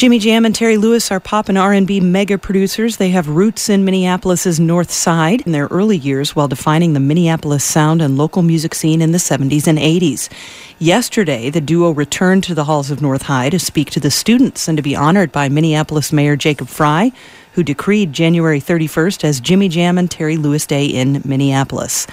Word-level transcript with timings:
Jimmy 0.00 0.18
Jam 0.18 0.46
and 0.46 0.54
Terry 0.54 0.78
Lewis 0.78 1.10
are 1.10 1.20
pop 1.20 1.50
and 1.50 1.58
R&B 1.58 2.00
mega 2.00 2.38
producers. 2.38 2.96
They 2.96 3.10
have 3.10 3.28
roots 3.28 3.68
in 3.68 3.84
Minneapolis's 3.84 4.58
North 4.58 4.90
Side 4.90 5.42
in 5.42 5.52
their 5.52 5.66
early 5.66 5.98
years 5.98 6.34
while 6.34 6.48
defining 6.48 6.94
the 6.94 7.00
Minneapolis 7.00 7.64
sound 7.64 8.00
and 8.00 8.16
local 8.16 8.40
music 8.40 8.74
scene 8.74 9.02
in 9.02 9.12
the 9.12 9.18
70s 9.18 9.66
and 9.66 9.78
80s. 9.78 10.30
Yesterday, 10.78 11.50
the 11.50 11.60
duo 11.60 11.90
returned 11.90 12.44
to 12.44 12.54
the 12.54 12.64
halls 12.64 12.90
of 12.90 13.02
North 13.02 13.20
High 13.20 13.50
to 13.50 13.58
speak 13.58 13.90
to 13.90 14.00
the 14.00 14.10
students 14.10 14.68
and 14.68 14.78
to 14.78 14.82
be 14.82 14.96
honored 14.96 15.32
by 15.32 15.50
Minneapolis 15.50 16.14
Mayor 16.14 16.34
Jacob 16.34 16.68
Frey, 16.68 17.12
who 17.52 17.62
decreed 17.62 18.12
January 18.12 18.60
31st 18.60 19.24
as 19.24 19.40
Jimmy 19.40 19.68
Jam 19.68 19.98
and 19.98 20.10
Terry 20.10 20.36
Lewis 20.36 20.66
Day 20.66 20.86
in 20.86 21.22
Minneapolis. 21.24 22.06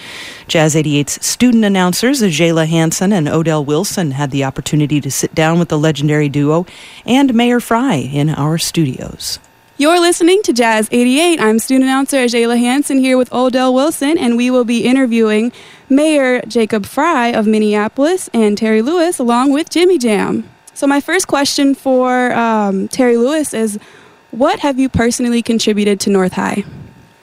Jazz 0.48 0.76
88's 0.76 1.26
student 1.26 1.66
announcers 1.66 2.22
Ajayla 2.22 2.68
Hanson 2.68 3.14
and 3.14 3.28
Odell 3.28 3.64
Wilson 3.64 4.12
had 4.12 4.32
the 4.32 4.44
opportunity 4.44 5.00
to 5.02 5.12
sit 5.12 5.34
down 5.36 5.60
with 5.60 5.70
the 5.70 5.78
legendary 5.78 6.30
duo 6.30 6.66
and 7.05 7.34
Mayor 7.34 7.60
Frey 7.60 8.02
in 8.02 8.30
our 8.30 8.58
studios. 8.58 9.40
You're 9.80 10.00
listening 10.00 10.42
to 10.42 10.54
Jazz 10.54 10.90
88. 10.92 11.40
I'm 11.40 11.59
student 11.59 11.84
announcer 11.84 12.17
Ajayla 12.17 12.58
Hanson 12.58 12.98
here 12.98 13.16
with 13.16 13.31
Odell 13.31 13.76
Wilson, 13.76 14.17
and 14.17 14.36
we 14.36 14.50
will 14.50 14.66
be 14.66 14.86
interviewing 14.86 15.52
Mayor 15.88 16.42
Jacob 16.48 16.88
Frey 16.88 17.31
of 17.31 17.45
Minneapolis 17.45 18.28
and 18.34 18.58
Terry 18.58 18.81
Lewis 18.81 19.20
along 19.20 19.52
with 19.54 19.70
Jimmy 19.70 20.00
Jam. 20.00 20.50
So, 20.73 20.88
my 20.88 21.00
first 21.00 21.28
question 21.28 21.76
for 21.76 22.34
um, 22.34 22.88
Terry 22.88 23.17
Lewis 23.17 23.54
is 23.54 23.78
what 24.31 24.59
have 24.59 24.80
you 24.80 24.90
personally 24.90 25.41
contributed 25.41 25.99
to 26.02 26.09
North 26.09 26.34
High? 26.34 26.63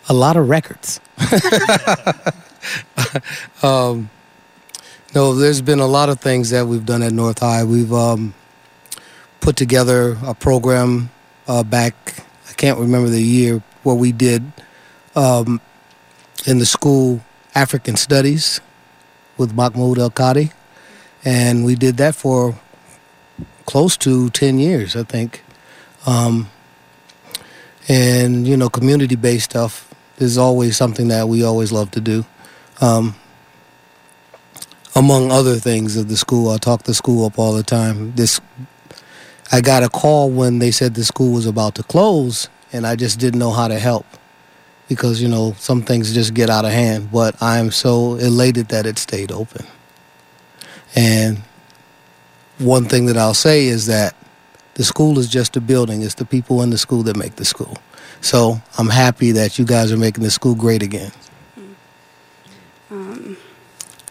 A 0.08 0.14
lot 0.14 0.36
of 0.36 0.48
records. 0.48 1.00
um, 3.62 4.10
no, 5.14 5.34
there's 5.34 5.62
been 5.62 5.80
a 5.80 5.86
lot 5.86 6.08
of 6.08 6.20
things 6.20 6.50
that 6.50 6.66
we've 6.66 6.84
done 6.84 7.02
at 7.02 7.12
North 7.12 7.38
High. 7.38 7.64
We've 7.64 7.92
um, 7.92 8.34
put 9.40 9.56
together 9.56 10.16
a 10.24 10.34
program 10.34 11.10
uh, 11.46 11.62
back, 11.62 12.24
I 12.48 12.52
can't 12.54 12.78
remember 12.78 13.08
the 13.08 13.22
year, 13.22 13.62
where 13.82 13.94
we 13.94 14.10
did 14.12 14.42
um, 15.14 15.60
in 16.46 16.58
the 16.58 16.66
school 16.66 17.20
African 17.54 17.96
Studies 17.96 18.60
with 19.36 19.54
Mahmoud 19.54 19.98
El-Kati. 19.98 20.52
And 21.24 21.64
we 21.64 21.74
did 21.74 21.96
that 21.98 22.14
for 22.14 22.58
close 23.66 23.96
to 23.98 24.30
10 24.30 24.58
years, 24.58 24.96
I 24.96 25.04
think. 25.04 25.42
Um, 26.06 26.50
and 27.88 28.46
you 28.46 28.56
know 28.56 28.68
community 28.68 29.16
based 29.16 29.50
stuff 29.50 29.92
is 30.18 30.38
always 30.38 30.76
something 30.76 31.08
that 31.08 31.28
we 31.28 31.44
always 31.44 31.72
love 31.72 31.90
to 31.92 32.00
do. 32.00 32.24
Um, 32.80 33.14
among 34.96 35.30
other 35.30 35.56
things 35.56 35.96
of 35.96 36.08
the 36.08 36.16
school 36.16 36.50
i 36.50 36.56
talk 36.56 36.84
the 36.84 36.94
school 36.94 37.26
up 37.26 37.38
all 37.38 37.52
the 37.52 37.62
time. 37.62 38.14
This 38.14 38.40
i 39.52 39.60
got 39.60 39.82
a 39.82 39.88
call 39.88 40.30
when 40.30 40.58
they 40.58 40.70
said 40.70 40.94
the 40.94 41.04
school 41.04 41.32
was 41.32 41.46
about 41.46 41.74
to 41.76 41.82
close 41.82 42.48
and 42.72 42.86
i 42.86 42.96
just 42.96 43.18
didn't 43.18 43.38
know 43.38 43.50
how 43.50 43.68
to 43.68 43.78
help 43.78 44.06
because 44.88 45.20
you 45.20 45.28
know 45.28 45.54
some 45.58 45.82
things 45.82 46.12
just 46.12 46.34
get 46.34 46.50
out 46.50 46.64
of 46.64 46.70
hand. 46.70 47.10
But 47.12 47.40
i 47.42 47.58
am 47.58 47.70
so 47.70 48.14
elated 48.14 48.68
that 48.68 48.86
it 48.86 48.98
stayed 48.98 49.32
open. 49.32 49.66
And 50.96 51.42
one 52.58 52.84
thing 52.84 53.06
that 53.06 53.16
i'll 53.16 53.34
say 53.34 53.66
is 53.66 53.86
that 53.86 54.14
the 54.74 54.84
school 54.84 55.18
is 55.18 55.28
just 55.28 55.56
a 55.56 55.60
building. 55.60 56.02
It's 56.02 56.14
the 56.14 56.24
people 56.24 56.62
in 56.62 56.70
the 56.70 56.78
school 56.78 57.02
that 57.04 57.16
make 57.16 57.36
the 57.36 57.44
school. 57.44 57.78
So 58.20 58.60
I'm 58.78 58.88
happy 58.88 59.32
that 59.32 59.58
you 59.58 59.64
guys 59.64 59.92
are 59.92 59.96
making 59.96 60.24
the 60.24 60.30
school 60.30 60.54
great 60.54 60.82
again. 60.82 61.12
Um, 62.90 63.36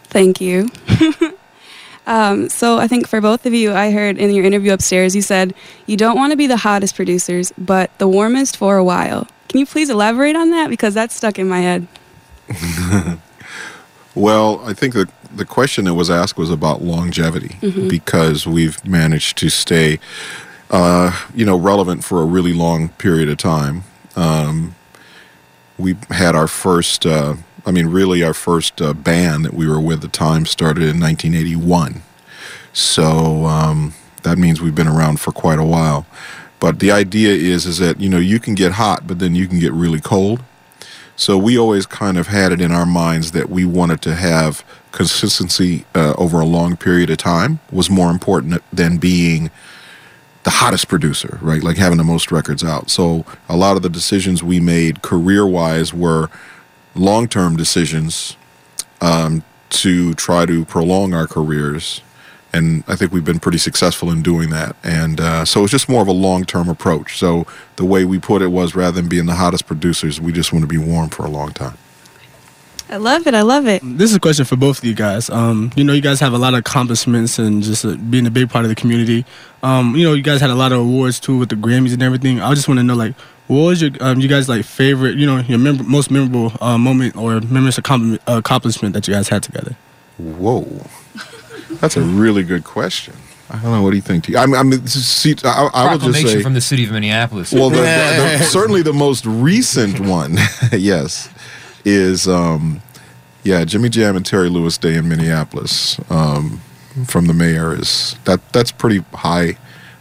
thank 0.04 0.40
you. 0.40 0.68
um, 2.06 2.48
so 2.48 2.78
I 2.78 2.86
think 2.86 3.08
for 3.08 3.20
both 3.20 3.44
of 3.46 3.54
you, 3.54 3.72
I 3.72 3.90
heard 3.90 4.18
in 4.18 4.30
your 4.32 4.44
interview 4.44 4.72
upstairs, 4.72 5.14
you 5.14 5.22
said 5.22 5.54
you 5.86 5.96
don't 5.96 6.16
want 6.16 6.30
to 6.32 6.36
be 6.36 6.46
the 6.46 6.56
hottest 6.56 6.94
producers, 6.96 7.52
but 7.58 7.96
the 7.98 8.08
warmest 8.08 8.56
for 8.56 8.76
a 8.76 8.84
while. 8.84 9.26
Can 9.48 9.60
you 9.60 9.66
please 9.66 9.90
elaborate 9.90 10.36
on 10.36 10.50
that? 10.50 10.70
Because 10.70 10.94
that's 10.94 11.14
stuck 11.14 11.38
in 11.38 11.48
my 11.48 11.60
head. 11.60 11.86
well, 14.14 14.60
I 14.64 14.74
think 14.74 14.94
the 14.94 15.08
the 15.34 15.44
question 15.44 15.84
that 15.86 15.94
was 15.94 16.10
asked 16.10 16.36
was 16.36 16.50
about 16.50 16.82
longevity 16.82 17.56
mm-hmm. 17.60 17.88
because 17.88 18.46
we've 18.46 18.84
managed 18.86 19.36
to 19.38 19.48
stay 19.48 19.98
uh, 20.70 21.26
you 21.34 21.44
know, 21.44 21.56
relevant 21.56 22.04
for 22.04 22.22
a 22.22 22.24
really 22.24 22.52
long 22.52 22.88
period 22.90 23.28
of 23.28 23.38
time. 23.38 23.84
Um, 24.16 24.74
we 25.78 25.96
had 26.10 26.34
our 26.34 26.46
first, 26.46 27.04
uh, 27.04 27.34
I 27.66 27.70
mean, 27.70 27.86
really 27.86 28.22
our 28.22 28.34
first 28.34 28.80
uh, 28.80 28.92
band 28.92 29.44
that 29.44 29.54
we 29.54 29.68
were 29.68 29.80
with 29.80 29.98
at 29.98 30.02
the 30.02 30.08
time 30.08 30.46
started 30.46 30.82
in 30.82 31.00
1981. 31.00 32.02
So 32.72 33.46
um, 33.46 33.94
that 34.22 34.38
means 34.38 34.60
we've 34.60 34.74
been 34.74 34.88
around 34.88 35.20
for 35.20 35.32
quite 35.32 35.58
a 35.58 35.64
while. 35.64 36.06
But 36.60 36.78
the 36.78 36.90
idea 36.90 37.32
is, 37.32 37.66
is 37.66 37.78
that 37.78 38.00
you 38.00 38.08
know 38.08 38.18
you 38.18 38.40
can 38.40 38.54
get 38.54 38.72
hot, 38.72 39.06
but 39.06 39.18
then 39.18 39.34
you 39.34 39.46
can 39.46 39.58
get 39.58 39.72
really 39.72 40.00
cold. 40.00 40.42
So 41.16 41.38
we 41.38 41.58
always 41.58 41.86
kind 41.86 42.18
of 42.18 42.28
had 42.28 42.52
it 42.52 42.60
in 42.60 42.72
our 42.72 42.86
minds 42.86 43.32
that 43.32 43.48
we 43.48 43.64
wanted 43.64 44.02
to 44.02 44.14
have 44.14 44.64
consistency 44.90 45.84
uh, 45.94 46.14
over 46.18 46.40
a 46.40 46.46
long 46.46 46.76
period 46.76 47.10
of 47.10 47.18
time 47.18 47.60
was 47.70 47.90
more 47.90 48.10
important 48.10 48.62
than 48.72 48.98
being 48.98 49.50
the 50.44 50.50
hottest 50.50 50.88
producer, 50.88 51.38
right? 51.42 51.62
Like 51.62 51.78
having 51.78 51.98
the 51.98 52.04
most 52.04 52.30
records 52.30 52.62
out. 52.62 52.90
So 52.90 53.24
a 53.48 53.56
lot 53.56 53.76
of 53.76 53.82
the 53.82 53.88
decisions 53.88 54.42
we 54.42 54.60
made 54.60 55.02
career 55.02 55.46
wise 55.46 55.92
were 55.92 56.30
long 56.94 57.28
term 57.28 57.56
decisions 57.56 58.36
um, 59.00 59.42
to 59.70 60.14
try 60.14 60.46
to 60.46 60.64
prolong 60.66 61.14
our 61.14 61.26
careers. 61.26 62.02
And 62.52 62.84
I 62.86 62.94
think 62.94 63.10
we've 63.10 63.24
been 63.24 63.40
pretty 63.40 63.58
successful 63.58 64.12
in 64.12 64.22
doing 64.22 64.50
that. 64.50 64.76
And 64.84 65.18
uh, 65.18 65.44
so 65.44 65.64
it's 65.64 65.72
just 65.72 65.88
more 65.88 66.02
of 66.02 66.08
a 66.08 66.12
long 66.12 66.44
term 66.44 66.68
approach. 66.68 67.18
So 67.18 67.46
the 67.76 67.84
way 67.84 68.04
we 68.04 68.18
put 68.18 68.42
it 68.42 68.48
was 68.48 68.74
rather 68.74 69.00
than 69.00 69.08
being 69.08 69.26
the 69.26 69.34
hottest 69.34 69.66
producers, 69.66 70.20
we 70.20 70.30
just 70.30 70.52
want 70.52 70.62
to 70.62 70.68
be 70.68 70.78
warm 70.78 71.08
for 71.08 71.24
a 71.24 71.30
long 71.30 71.52
time. 71.52 71.76
I 72.88 72.96
love 72.96 73.26
it. 73.26 73.34
I 73.34 73.42
love 73.42 73.66
it. 73.66 73.80
This 73.82 74.10
is 74.10 74.16
a 74.16 74.20
question 74.20 74.44
for 74.44 74.56
both 74.56 74.78
of 74.78 74.84
you 74.84 74.94
guys. 74.94 75.30
Um, 75.30 75.72
you 75.74 75.84
know, 75.84 75.92
you 75.92 76.02
guys 76.02 76.20
have 76.20 76.32
a 76.32 76.38
lot 76.38 76.52
of 76.54 76.60
accomplishments 76.60 77.38
and 77.38 77.62
just 77.62 77.84
uh, 77.84 77.96
being 77.96 78.26
a 78.26 78.30
big 78.30 78.50
part 78.50 78.64
of 78.64 78.68
the 78.68 78.74
community. 78.74 79.24
Um, 79.62 79.96
you 79.96 80.04
know, 80.04 80.12
you 80.12 80.22
guys 80.22 80.40
had 80.40 80.50
a 80.50 80.54
lot 80.54 80.72
of 80.72 80.80
awards 80.80 81.18
too 81.18 81.38
with 81.38 81.48
the 81.48 81.56
Grammys 81.56 81.94
and 81.94 82.02
everything. 82.02 82.40
I 82.40 82.52
just 82.54 82.68
want 82.68 82.78
to 82.78 82.84
know, 82.84 82.94
like, 82.94 83.14
what 83.46 83.58
was 83.58 83.82
your, 83.82 83.90
um, 84.00 84.20
you 84.20 84.28
guys 84.28 84.48
like 84.48 84.64
favorite, 84.64 85.16
you 85.16 85.26
know, 85.26 85.38
your 85.40 85.58
mem- 85.58 85.90
most 85.90 86.10
memorable 86.10 86.52
uh, 86.60 86.78
moment 86.78 87.16
or 87.16 87.40
memorable 87.40 88.18
accomplishment 88.26 88.94
that 88.94 89.08
you 89.08 89.14
guys 89.14 89.28
had 89.28 89.42
together? 89.42 89.76
Whoa, 90.18 90.86
that's 91.80 91.96
a 91.96 92.02
really 92.02 92.42
good 92.42 92.64
question. 92.64 93.14
I 93.50 93.60
don't 93.62 93.72
know. 93.72 93.82
What 93.82 93.90
do 93.90 93.96
you 93.96 94.02
think? 94.02 94.34
I 94.34 94.46
mean, 94.46 94.56
I, 94.56 94.62
mean, 94.62 94.86
see, 94.86 95.34
I, 95.44 95.68
I 95.74 95.92
would 95.92 96.00
just 96.00 96.22
say 96.22 96.42
from 96.42 96.54
the 96.54 96.60
city 96.60 96.84
of 96.84 96.92
Minneapolis. 96.92 97.52
Well, 97.52 97.68
the, 97.68 97.76
the, 97.76 98.36
the, 98.38 98.44
certainly 98.44 98.82
the 98.82 98.92
most 98.92 99.26
recent 99.26 100.00
one, 100.00 100.36
yes, 100.72 101.28
is 101.84 102.26
um, 102.28 102.80
yeah, 103.42 103.64
Jimmy 103.64 103.88
Jam 103.90 104.16
and 104.16 104.24
Terry 104.24 104.48
Lewis 104.48 104.78
Day 104.78 104.96
in 104.96 105.08
Minneapolis 105.08 106.00
um, 106.10 106.60
from 107.06 107.26
the 107.26 107.34
mayor 107.34 107.74
is 107.74 108.16
that 108.24 108.40
that's 108.52 108.72
pretty 108.72 109.04
high 109.12 109.58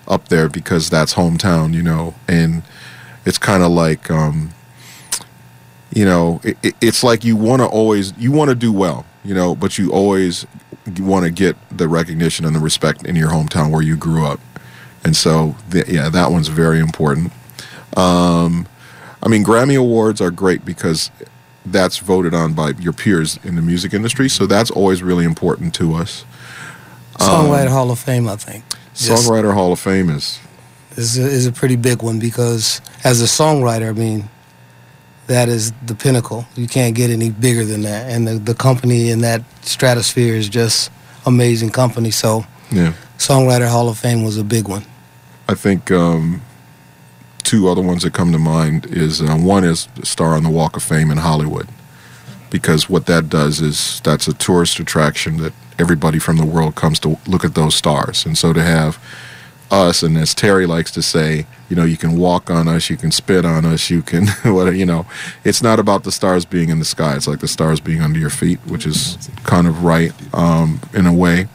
up 0.08 0.30
there 0.30 0.50
because 0.50 0.90
that's 0.90 1.14
hometown, 1.14 1.74
you 1.74 1.84
know, 1.84 2.14
and 2.28 2.64
it's 3.26 3.38
kind 3.38 3.64
of 3.64 3.72
like 3.72 4.10
um, 4.10 4.52
you 5.94 6.06
know, 6.06 6.42
it, 6.44 6.58
it, 6.64 6.76
it's 6.82 7.04
like 7.04 7.24
you 7.24 7.36
want 7.36 7.62
to 7.62 7.68
always 7.68 8.14
you 8.18 8.32
want 8.32 8.50
to 8.50 8.56
do 8.56 8.72
well, 8.72 9.06
you 9.24 9.34
know, 9.34 9.56
but 9.56 9.78
you 9.78 9.92
always 9.92 10.46
want 11.00 11.26
to 11.26 11.32
get 11.32 11.56
the 11.76 11.88
recognition 11.88 12.46
and 12.46 12.56
the 12.56 12.60
respect 12.60 13.06
in 13.06 13.16
your 13.16 13.30
hometown 13.30 13.72
where 13.72 13.82
you 13.82 13.96
grew 13.96 14.26
up, 14.26 14.40
and 15.04 15.16
so 15.16 15.56
the, 15.70 15.84
yeah, 15.88 16.10
that 16.10 16.32
one's 16.32 16.48
very 16.48 16.80
important. 16.80 17.32
Um, 17.96 18.68
I 19.22 19.30
mean, 19.30 19.44
Grammy 19.44 19.78
awards 19.78 20.20
are 20.20 20.32
great 20.32 20.66
because 20.66 21.12
that's 21.66 21.98
voted 21.98 22.34
on 22.34 22.54
by 22.54 22.72
your 22.72 22.94
peers 22.94 23.40
in 23.44 23.56
the 23.56 23.62
music 23.62 23.94
industry. 23.94 24.30
So 24.30 24.46
that's 24.46 24.72
always 24.72 25.02
really 25.02 25.26
important 25.26 25.74
to 25.76 25.94
us. 25.94 26.26
Songwriter 27.16 27.68
um, 27.68 27.72
Hall 27.72 27.92
of 27.92 28.00
Fame, 28.00 28.28
I 28.28 28.36
think. 28.36 28.64
Songwriter 28.94 29.54
Hall 29.54 29.72
of 29.72 29.80
Fame 29.80 30.10
is 30.10 30.40
is 30.96 31.18
a, 31.18 31.24
is 31.24 31.48
a 31.48 31.52
pretty 31.52 31.76
big 31.76 32.04
one 32.04 32.20
because 32.20 32.82
as 33.04 33.22
a 33.22 33.26
songwriter, 33.26 33.90
I 33.90 33.94
mean, 33.94 34.30
that 35.28 35.50
is 35.50 35.72
the 35.86 35.96
pinnacle. 35.96 36.46
You 36.56 36.68
can't 36.68 36.96
get 36.96 37.10
any 37.10 37.30
bigger 37.30 37.66
than 37.66 37.82
that, 37.84 38.10
and 38.10 38.28
the 38.28 38.36
the 38.36 38.54
company 38.54 39.10
in 39.10 39.22
that 39.22 39.42
stratosphere 39.62 40.36
is 40.36 40.50
just 40.50 40.92
amazing 41.26 41.70
company. 41.70 42.12
So, 42.12 42.46
yeah, 42.72 42.94
Songwriter 43.18 43.70
Hall 43.70 43.90
of 43.90 43.98
Fame 43.98 44.24
was 44.24 44.38
a 44.38 44.44
big 44.44 44.68
one. 44.68 44.84
I 45.48 45.56
think. 45.56 45.92
Um, 45.92 46.42
two 47.54 47.68
other 47.70 47.84
ones 47.84 48.02
that 48.02 48.12
come 48.14 48.32
to 48.32 48.40
mind 48.40 48.88
is 48.88 49.22
uh, 49.22 49.38
one 49.38 49.64
is 49.64 49.88
Star 50.02 50.34
on 50.34 50.42
the 50.42 50.50
Walk 50.50 50.76
of 50.76 50.82
Fame 50.82 51.12
in 51.12 51.20
Hollywood, 51.20 51.68
because 52.50 52.90
what 52.90 53.06
that 53.06 53.30
does 53.30 53.62
is 53.62 54.02
that's 54.04 54.28
a 54.28 54.34
tourist 54.34 54.80
attraction 54.80 55.38
that 55.38 55.54
everybody 55.78 56.18
from 56.18 56.38
the 56.38 56.48
world 56.48 56.74
comes 56.74 57.00
to 57.02 57.16
look 57.28 57.46
at 57.46 57.54
those 57.54 57.76
stars, 57.76 58.26
and 58.26 58.36
so 58.36 58.54
to 58.54 58.64
have 58.64 58.98
us, 59.70 60.02
and 60.02 60.18
as 60.18 60.34
Terry 60.34 60.66
likes 60.66 60.90
to 60.94 61.04
say, 61.04 61.46
you 61.70 61.76
know, 61.76 61.84
you 61.84 61.96
can 61.96 62.18
walk 62.18 62.50
on 62.50 62.68
us, 62.68 62.90
you 62.90 62.98
can 62.98 63.12
spit 63.12 63.46
on 63.46 63.66
us, 63.66 63.88
you 63.88 64.02
can, 64.02 64.26
whatever, 64.46 64.76
you 64.76 64.88
know, 64.88 65.06
it's 65.44 65.62
not 65.62 65.78
about 65.78 66.06
the 66.06 66.12
stars 66.12 66.46
being 66.46 66.70
in 66.70 66.80
the 66.80 66.86
sky. 66.86 67.16
It's 67.16 67.28
like 67.28 67.40
the 67.40 67.48
stars 67.48 67.80
being 67.80 68.02
under 68.02 68.18
your 68.18 68.32
feet, 68.32 68.58
which 68.66 68.88
is 68.88 69.30
kind 69.44 69.68
of 69.68 69.84
right 69.84 70.12
um, 70.34 70.82
in 70.96 71.06
a 71.06 71.14
way. 71.14 71.48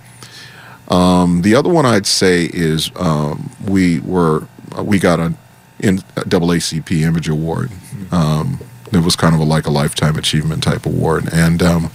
Um, 0.86 1.42
the 1.42 1.56
other 1.56 1.68
one 1.68 1.86
I'd 1.86 2.06
say 2.06 2.44
is 2.52 2.92
um, 2.94 3.50
we 3.66 3.98
were 3.98 4.46
we 4.80 5.00
got 5.00 5.18
a, 5.18 5.34
in, 5.80 5.98
AACP 5.98 7.02
Image 7.02 7.28
Award. 7.28 7.70
Um, 8.10 8.60
it 8.92 9.04
was 9.04 9.16
kind 9.16 9.34
of 9.34 9.40
a, 9.40 9.44
like 9.44 9.66
a 9.66 9.70
lifetime 9.70 10.16
achievement 10.16 10.62
type 10.62 10.86
award, 10.86 11.28
and 11.32 11.62
um, 11.62 11.90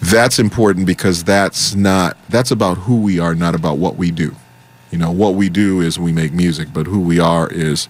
that's 0.00 0.38
important 0.38 0.86
because 0.86 1.24
that's 1.24 1.74
not 1.74 2.16
that's 2.28 2.50
about 2.50 2.78
who 2.78 3.00
we 3.00 3.18
are, 3.18 3.34
not 3.34 3.54
about 3.54 3.78
what 3.78 3.96
we 3.96 4.10
do. 4.10 4.34
You 4.90 4.98
know, 4.98 5.10
what 5.10 5.34
we 5.34 5.48
do 5.48 5.80
is 5.80 5.98
we 5.98 6.12
make 6.12 6.32
music, 6.32 6.68
but 6.72 6.86
who 6.86 7.00
we 7.00 7.18
are 7.18 7.50
is 7.50 7.88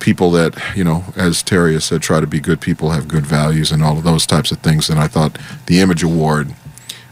people 0.00 0.30
that 0.32 0.56
you 0.76 0.82
know, 0.82 1.04
as 1.16 1.42
Terry 1.42 1.74
has 1.74 1.84
said, 1.84 2.02
try 2.02 2.20
to 2.20 2.26
be 2.26 2.40
good 2.40 2.60
people, 2.60 2.90
have 2.90 3.06
good 3.06 3.26
values, 3.26 3.70
and 3.70 3.84
all 3.84 3.98
of 3.98 4.04
those 4.04 4.26
types 4.26 4.50
of 4.50 4.58
things. 4.58 4.90
And 4.90 4.98
I 4.98 5.06
thought 5.06 5.38
the 5.66 5.80
Image 5.80 6.02
Award 6.02 6.54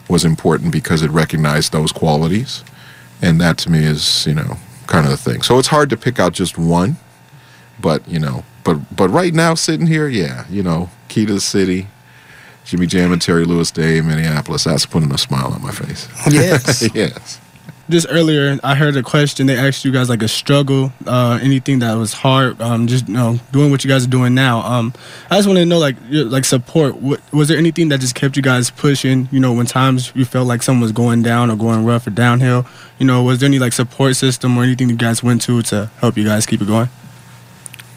was 0.08 0.24
important 0.24 0.72
because 0.72 1.02
it 1.02 1.10
recognized 1.10 1.72
those 1.72 1.92
qualities, 1.92 2.64
and 3.22 3.40
that 3.40 3.58
to 3.58 3.70
me 3.70 3.84
is 3.84 4.26
you 4.26 4.34
know 4.34 4.56
kind 4.86 5.04
of 5.04 5.10
the 5.10 5.16
thing. 5.16 5.42
So 5.42 5.58
it's 5.58 5.68
hard 5.68 5.90
to 5.90 5.96
pick 5.96 6.18
out 6.18 6.32
just 6.32 6.58
one, 6.58 6.96
but 7.80 8.06
you 8.08 8.18
know, 8.18 8.44
but 8.64 8.78
but 8.94 9.08
right 9.08 9.34
now 9.34 9.54
sitting 9.54 9.86
here, 9.86 10.08
yeah, 10.08 10.44
you 10.50 10.62
know, 10.62 10.90
key 11.08 11.26
to 11.26 11.34
the 11.34 11.40
city. 11.40 11.88
Jimmy 12.64 12.86
Jam 12.86 13.12
and 13.12 13.22
Terry 13.22 13.44
Lewis 13.44 13.70
Day 13.70 13.98
in 13.98 14.08
Minneapolis. 14.08 14.64
That's 14.64 14.84
putting 14.84 15.12
a 15.12 15.18
smile 15.18 15.52
on 15.52 15.62
my 15.62 15.70
face. 15.70 16.08
Yes. 16.28 16.88
yes. 16.94 17.40
Just 17.88 18.08
earlier, 18.10 18.58
I 18.64 18.74
heard 18.74 18.96
a 18.96 19.02
question. 19.04 19.46
They 19.46 19.56
asked 19.56 19.84
you 19.84 19.92
guys 19.92 20.08
like 20.08 20.20
a 20.20 20.26
struggle, 20.26 20.92
uh, 21.06 21.38
anything 21.40 21.78
that 21.78 21.94
was 21.94 22.12
hard, 22.12 22.60
um, 22.60 22.88
just 22.88 23.06
you 23.06 23.14
know, 23.14 23.38
doing 23.52 23.70
what 23.70 23.84
you 23.84 23.88
guys 23.88 24.04
are 24.04 24.10
doing 24.10 24.34
now. 24.34 24.58
Um, 24.62 24.92
I 25.30 25.36
just 25.36 25.46
want 25.46 25.60
to 25.60 25.66
know 25.66 25.78
like 25.78 25.94
your, 26.08 26.24
like 26.24 26.44
support. 26.44 26.96
What, 26.96 27.20
was 27.32 27.46
there 27.46 27.56
anything 27.56 27.88
that 27.90 28.00
just 28.00 28.16
kept 28.16 28.36
you 28.36 28.42
guys 28.42 28.70
pushing? 28.70 29.28
You 29.30 29.38
know, 29.38 29.52
when 29.52 29.66
times 29.66 30.10
you 30.16 30.24
felt 30.24 30.48
like 30.48 30.64
someone 30.64 30.82
was 30.82 30.90
going 30.90 31.22
down 31.22 31.48
or 31.48 31.54
going 31.56 31.84
rough 31.84 32.08
or 32.08 32.10
downhill. 32.10 32.66
You 32.98 33.06
know, 33.06 33.22
was 33.22 33.38
there 33.38 33.46
any 33.46 33.60
like 33.60 33.72
support 33.72 34.16
system 34.16 34.58
or 34.58 34.64
anything 34.64 34.90
you 34.90 34.96
guys 34.96 35.22
went 35.22 35.42
to 35.42 35.62
to 35.62 35.88
help 36.00 36.16
you 36.16 36.24
guys 36.24 36.44
keep 36.44 36.60
it 36.60 36.66
going? 36.66 36.88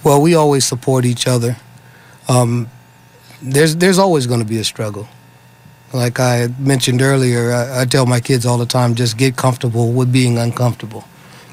Well, 0.04 0.22
we 0.22 0.36
always 0.36 0.66
support 0.66 1.06
each 1.06 1.28
other. 1.28 1.58
Um, 2.28 2.70
there's 3.42 3.76
there's 3.76 4.00
always 4.00 4.28
going 4.28 4.40
to 4.40 4.46
be 4.46 4.60
a 4.60 4.64
struggle. 4.64 5.08
Like 5.94 6.20
I 6.20 6.48
mentioned 6.60 7.02
earlier, 7.02 7.52
I, 7.52 7.82
I, 7.82 7.86
tell 7.86 8.06
my 8.06 8.20
kids 8.20 8.46
all 8.46 8.60
the 8.60 8.66
time, 8.66 8.94
just 8.94 9.18
get 9.18 9.36
comfortable 9.36 9.92
with 9.92 10.12
being 10.12 10.38
uncomfortable, 10.38 11.04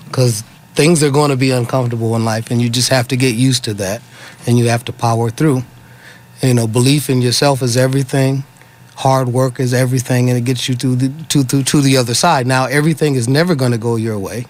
because 0.05 0.43
things 0.75 1.03
are 1.03 1.11
going 1.11 1.31
to 1.31 1.37
be 1.37 1.51
uncomfortable 1.51 2.15
in 2.17 2.25
life, 2.27 2.51
and 2.51 2.61
you 2.61 2.69
just 2.69 2.91
have 2.91 3.09
to 3.09 3.17
get 3.17 3.35
used 3.35 3.65
to 3.65 3.75
that, 3.75 4.03
and 4.47 4.59
you 4.59 4.69
have 4.69 4.85
to 4.85 4.93
power 4.93 5.31
through. 5.31 5.63
You 6.43 6.53
know, 6.53 6.67
belief 6.67 7.09
in 7.09 7.23
yourself 7.23 7.63
is 7.63 7.79
everything. 7.79 8.45
Hard 8.97 9.29
work 9.29 9.59
is 9.59 9.73
everything, 9.73 10.29
and 10.29 10.39
it 10.39 10.45
gets 10.45 10.69
you 10.69 10.75
to 10.77 10.95
the 10.95 11.25
to 11.29 11.43
to, 11.45 11.63
to 11.63 11.81
the 11.81 11.97
other 11.97 12.15
side. 12.15 12.47
Now, 12.47 12.67
everything 12.67 13.15
is 13.15 13.27
never 13.27 13.55
going 13.55 13.73
to 13.73 13.79
go 13.79 13.97
your 13.97 14.19
way, 14.19 14.47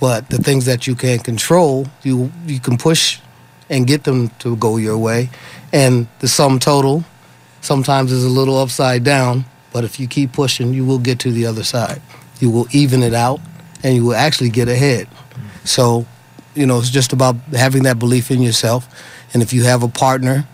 but 0.00 0.28
the 0.30 0.38
things 0.38 0.66
that 0.66 0.86
you 0.86 0.94
can 0.94 1.18
control, 1.18 1.86
you 2.02 2.30
you 2.46 2.60
can 2.60 2.76
push 2.76 3.20
and 3.68 3.86
get 3.86 4.04
them 4.04 4.28
to 4.38 4.56
go 4.56 4.76
your 4.76 4.98
way. 4.98 5.30
And 5.72 6.06
the 6.20 6.28
sum 6.28 6.58
total 6.58 7.04
sometimes 7.60 8.12
is 8.12 8.24
a 8.24 8.28
little 8.28 8.58
upside 8.58 9.04
down, 9.04 9.44
but 9.72 9.84
if 9.84 9.98
you 9.98 10.06
keep 10.06 10.32
pushing, 10.32 10.72
you 10.72 10.84
will 10.84 10.98
get 10.98 11.18
to 11.20 11.32
the 11.32 11.46
other 11.46 11.64
side. 11.64 12.00
You 12.38 12.50
will 12.50 12.66
even 12.70 13.02
it 13.02 13.14
out 13.14 13.40
and 13.82 13.94
you 13.94 14.04
will 14.04 14.14
actually 14.14 14.50
get 14.50 14.68
ahead. 14.68 15.08
So, 15.64 16.06
you 16.54 16.66
know, 16.66 16.78
it's 16.78 16.90
just 16.90 17.12
about 17.12 17.36
having 17.52 17.82
that 17.84 17.98
belief 17.98 18.30
in 18.30 18.40
yourself. 18.40 18.88
And 19.34 19.42
if 19.42 19.52
you 19.52 19.64
have 19.64 19.82
a 19.82 19.88
partner 19.88 20.46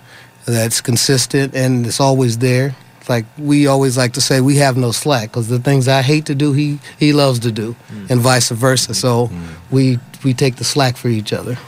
that's 0.46 0.80
consistent 0.80 1.54
and 1.54 1.86
it's 1.86 2.00
always 2.00 2.38
there, 2.38 2.74
like 3.08 3.24
we 3.38 3.66
always 3.66 3.96
like 3.96 4.12
to 4.14 4.20
say, 4.20 4.40
we 4.40 4.56
have 4.56 4.76
no 4.76 4.92
slack 4.92 5.30
because 5.30 5.48
the 5.48 5.58
things 5.58 5.88
I 5.88 6.02
hate 6.02 6.26
to 6.26 6.34
do, 6.34 6.52
he 6.52 6.78
he 6.98 7.12
loves 7.12 7.38
to 7.40 7.52
do, 7.52 7.74
mm. 7.90 8.10
and 8.10 8.20
vice 8.20 8.50
versa. 8.50 8.94
So 8.94 9.28
mm. 9.28 9.48
we 9.70 9.98
we 10.24 10.34
take 10.34 10.56
the 10.56 10.64
slack 10.64 10.96
for 10.96 11.08
each 11.08 11.32
other, 11.32 11.58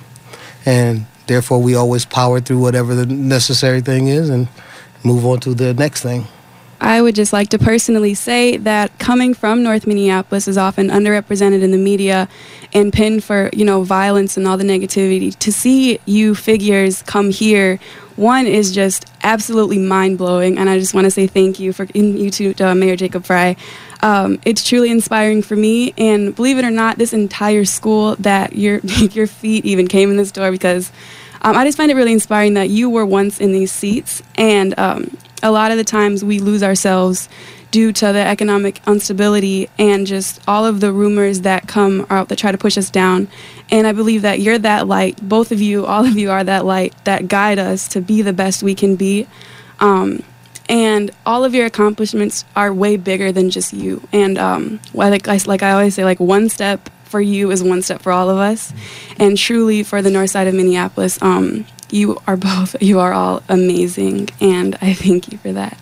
and 0.65 1.07
Therefore, 1.27 1.61
we 1.63 1.75
always 1.75 2.05
power 2.05 2.41
through 2.41 2.59
whatever 2.59 2.95
the 2.95 3.07
necessary 3.07 3.81
thing 3.81 4.09
is 4.09 4.29
and 4.29 4.49
move 5.05 5.25
on 5.25 5.41
to 5.41 5.55
the 5.55 5.73
next 5.75 6.03
thing. 6.03 6.27
I 6.85 7.01
would 7.01 7.15
just 7.15 7.33
like 7.33 7.49
to 7.49 7.59
personally 7.59 8.13
say 8.13 8.59
that 8.59 8.99
coming 8.99 9.33
from 9.33 9.63
North 9.63 9.87
Minneapolis 9.87 10.47
is 10.47 10.59
often 10.59 10.89
underrepresented 10.89 11.63
in 11.63 11.71
the 11.71 11.79
media 11.79 12.29
and 12.75 12.93
pinned 12.93 13.25
for, 13.25 13.49
you 13.55 13.65
know, 13.65 13.85
violence 13.85 14.37
and 14.37 14.47
all 14.47 14.59
the 14.59 14.65
negativity. 14.65 15.35
To 15.39 15.51
see 15.51 15.99
you 16.05 16.35
figures 16.35 17.01
come 17.01 17.31
here, 17.31 17.81
one 18.17 18.47
is 18.47 18.71
just 18.75 19.07
absolutely 19.23 19.79
mind 19.79 20.19
blowing, 20.19 20.59
and 20.59 20.69
I 20.69 20.79
just 20.79 20.93
want 20.93 21.07
to 21.07 21.11
say 21.11 21.27
thank 21.27 21.59
you 21.59 21.73
for 21.73 21.87
you 21.95 22.31
to 22.31 22.55
uh, 22.61 22.75
Mayor 22.75 22.97
Jacob 22.97 23.25
Frey. 23.25 23.57
Um, 24.03 24.39
it's 24.45 24.63
truly 24.63 24.91
inspiring 24.91 25.41
for 25.41 25.57
me, 25.57 25.95
and 25.97 26.37
believe 26.37 26.59
it 26.59 26.67
or 26.67 26.71
not, 26.71 26.99
this 26.99 27.15
entire 27.15 27.65
school 27.65 28.15
that 28.17 28.57
your 28.57 28.81
your 28.85 29.27
feet 29.27 29.65
even 29.65 29.89
came 29.89 30.11
in 30.11 30.19
this 30.19 30.31
door 30.31 30.53
because 30.53 30.93
um, 31.41 31.57
I 31.57 31.65
just 31.65 31.79
find 31.79 31.91
it 31.91 31.95
really 31.95 32.13
inspiring 32.13 32.55
that 32.55 32.69
you 32.69 32.91
were 32.91 33.07
once 33.07 33.41
in 33.41 33.53
these 33.53 33.73
seats, 33.73 34.23
and 34.37 34.79
um, 34.79 35.17
a 35.45 35.53
lot 35.53 35.71
of 35.71 35.77
the 35.77 35.85
times 35.85 36.25
we 36.25 36.41
lose 36.41 36.63
ourselves 36.63 37.29
due 37.71 37.93
to 37.93 38.07
the 38.07 38.19
economic 38.27 38.81
instability 38.87 39.69
and 39.79 40.07
just 40.07 40.41
all 40.49 40.65
of 40.65 40.81
the 40.81 40.93
rumors 40.93 41.43
that 41.43 41.69
come 41.69 42.07
out 42.09 42.29
that 42.29 42.39
try 42.39 42.51
to 42.51 42.59
push 42.59 42.79
us 42.79 42.89
down. 42.89 43.29
And 43.71 43.87
I 43.87 43.93
believe 43.93 44.23
that 44.23 44.41
you're 44.41 44.59
that 44.59 44.89
light. 44.89 45.21
Both 45.29 45.53
of 45.53 45.61
you, 45.61 45.85
all 45.85 46.05
of 46.05 46.17
you, 46.17 46.31
are 46.31 46.43
that 46.45 46.65
light 46.65 46.95
that 47.05 47.29
guide 47.29 47.59
us 47.59 47.87
to 47.89 48.01
be 48.01 48.23
the 48.23 48.33
best 48.33 48.63
we 48.63 48.75
can 48.75 48.97
be. 48.97 49.27
Um, 49.81 50.23
and 50.67 51.11
all 51.27 51.45
of 51.45 51.55
your 51.55 51.67
accomplishments 51.67 52.45
are 52.57 52.73
way 52.73 52.97
bigger 52.97 53.31
than 53.31 53.51
just 53.51 53.73
you. 53.75 54.07
And 54.13 54.39
um, 54.39 54.81
like, 54.95 55.29
I, 55.29 55.39
like 55.45 55.63
I 55.63 55.73
always 55.73 55.95
say, 55.95 56.05
like 56.05 56.21
one 56.21 56.49
step 56.49 56.89
for 57.05 57.21
you 57.21 57.51
is 57.51 57.63
one 57.63 57.83
step 57.83 58.01
for 58.01 58.13
all 58.13 58.31
of 58.31 58.39
us. 58.39 58.73
And 59.19 59.37
truly, 59.37 59.83
for 59.83 60.01
the 60.01 60.11
north 60.11 60.31
side 60.31 60.47
of 60.47 60.55
Minneapolis, 60.55 61.21
um, 61.21 61.67
you 61.95 62.21
are 62.27 62.37
both, 62.37 62.77
you 62.83 62.99
are 62.99 63.13
all 63.13 63.43
amazing, 63.49 64.29
and 64.41 64.77
I 64.83 64.93
thank 64.93 65.31
you 65.33 65.39
for 65.39 65.53
that. 65.53 65.79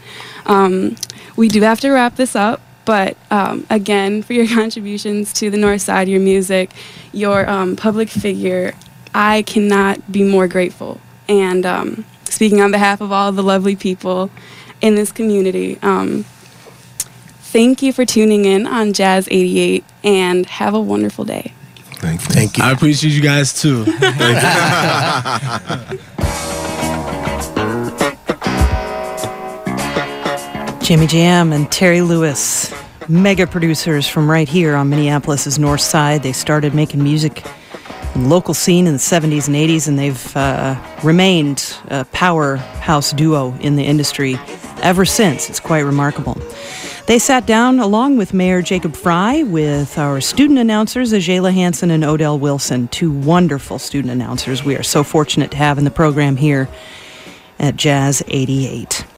Um, 0.47 0.97
we 1.37 1.49
do 1.49 1.63
have 1.63 1.81
to 1.81 1.91
wrap 1.91 2.17
this 2.17 2.37
up, 2.37 2.61
but 2.85 3.17
um, 3.31 3.67
again, 3.71 4.23
for 4.23 4.35
your 4.35 4.47
contributions 4.55 5.33
to 5.35 5.51
the 5.51 5.57
North 5.57 5.81
Side, 5.81 6.09
your 6.09 6.21
music, 6.21 6.71
your 7.13 7.49
um, 7.49 7.77
public 7.77 8.09
figure, 8.09 8.75
I 9.15 9.43
cannot 9.43 10.13
be 10.13 10.23
more 10.23 10.47
grateful. 10.47 11.01
And 11.29 11.65
um, 11.65 12.05
speaking 12.25 12.61
on 12.61 12.71
behalf 12.71 13.01
of 13.01 13.13
all 13.13 13.33
the 13.33 13.43
lovely 13.43 13.77
people 13.77 14.31
in 14.81 14.95
this 14.95 15.13
community, 15.13 15.79
um, 15.83 16.25
thank 17.39 17.83
you 17.83 17.93
for 17.93 18.05
tuning 18.05 18.45
in 18.45 18.67
on 18.67 18.93
Jazz 18.93 19.29
88 19.31 19.85
and 20.03 20.47
have 20.47 20.75
a 20.75 20.81
wonderful 20.81 21.25
day. 21.25 21.53
Thank 22.03 22.21
you. 22.23 22.35
Thank 22.35 22.59
you. 22.59 22.65
I 22.65 22.73
appreciate 22.73 23.13
you 23.13 23.23
guys 23.23 23.53
too. 23.53 23.85
Jimmy 30.85 31.07
Jam 31.07 31.53
and 31.53 31.71
Terry 31.71 32.01
Lewis, 32.01 32.75
mega 33.09 33.47
producers 33.47 34.09
from 34.09 34.29
right 34.29 34.49
here 34.49 34.75
on 34.75 34.91
Minneapolis's 34.91 35.61
north 35.61 35.81
side. 35.81 36.25
They 36.25 36.33
started 36.33 36.75
making 36.75 37.05
music 37.05 37.47
in 38.17 38.25
the 38.25 38.29
local 38.29 38.53
scene 38.53 38.89
in 38.89 38.95
the 38.95 38.99
70s 38.99 39.47
and 39.47 39.55
80s, 39.55 39.87
and 39.87 39.97
they've 39.97 40.37
uh, 40.37 40.75
remained 41.05 41.77
a 41.87 42.05
powerhouse 42.07 43.13
duo 43.13 43.55
in 43.61 43.77
the 43.77 43.85
industry 43.85 44.37
ever 44.83 45.05
since. 45.05 45.49
It's 45.49 45.61
quite 45.61 45.85
remarkable. 45.85 46.37
They 47.07 47.19
sat 47.19 47.47
down 47.47 47.81
along 47.81 48.17
with 48.17 48.33
Mayor 48.33 48.63
Jacob 48.63 48.95
Frey 48.95 49.43
with 49.43 49.99
our 49.99 50.21
student 50.21 50.61
announcers, 50.61 51.13
Ajayla 51.13 51.53
Hanson 51.53 51.91
and 51.91 52.05
Odell 52.05 52.39
Wilson, 52.39 52.87
two 52.89 53.11
wonderful 53.11 53.81
student 53.81 54.13
announcers 54.13 54.65
we 54.65 54.77
are 54.77 54.85
so 54.85 55.03
fortunate 55.03 55.51
to 55.51 55.57
have 55.57 55.79
in 55.79 55.85
the 55.85 55.91
program 55.91 56.37
here 56.37 56.69
at 57.59 57.75
Jazz 57.77 58.23
88. 58.29 59.05